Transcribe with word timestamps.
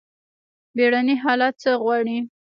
بیړني 0.75 1.15
حالات 1.23 1.53
څه 1.63 1.71
غواړي؟ 1.83 2.17